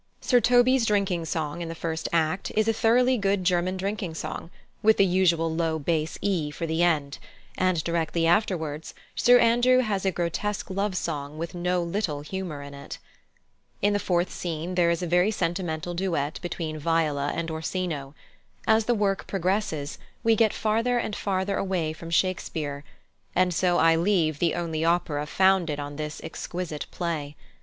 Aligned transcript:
Sir 0.19 0.41
Toby's 0.41 0.87
drinking 0.87 1.25
song 1.25 1.61
in 1.61 1.69
the 1.69 1.75
first 1.75 2.09
act 2.11 2.51
is 2.55 2.67
a 2.67 2.73
thoroughly 2.73 3.19
good 3.19 3.43
German 3.43 3.77
drinking 3.77 4.15
song, 4.15 4.49
with 4.81 4.97
the 4.97 5.05
usual 5.05 5.53
low 5.55 5.77
bass 5.77 6.17
E 6.23 6.49
for 6.49 6.65
the 6.65 6.81
end; 6.81 7.19
and 7.55 7.83
directly 7.83 8.25
afterwards 8.25 8.95
Sir 9.15 9.37
Andrew 9.37 9.81
has 9.81 10.03
a 10.03 10.09
grotesque 10.11 10.71
love 10.71 10.97
song 10.97 11.37
with 11.37 11.53
no 11.53 11.83
little 11.83 12.21
humour 12.21 12.63
in 12.63 12.73
it. 12.73 12.97
In 13.83 13.93
the 13.93 13.99
fourth 13.99 14.31
scene 14.31 14.73
there 14.73 14.89
is 14.89 15.03
a 15.03 15.05
very 15.05 15.29
sentimental 15.29 15.93
duet 15.93 16.39
between 16.41 16.79
Viola 16.79 17.27
and 17.35 17.51
Orsino. 17.51 18.15
As 18.65 18.85
the 18.85 18.95
work 18.95 19.27
progresses 19.27 19.99
we 20.23 20.35
get 20.35 20.51
farther 20.51 20.97
and 20.97 21.15
farther 21.15 21.57
away 21.57 21.93
from 21.93 22.09
Shakespeare, 22.09 22.83
and 23.35 23.53
so 23.53 23.77
I 23.77 23.95
leave 23.95 24.39
the 24.39 24.55
only 24.55 24.83
opera 24.83 25.27
founded 25.27 25.79
on 25.79 25.97
this 25.97 26.19
exquisite 26.23 26.87
play. 26.89 27.35